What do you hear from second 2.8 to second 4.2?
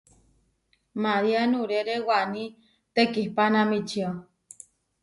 tekihpanamíčio.